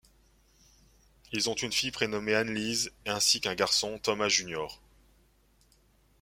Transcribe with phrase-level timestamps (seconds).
[1.31, 4.65] Ils ont une fille prénommée Annelise, ainsi qu'un garçon, Thomas Jr.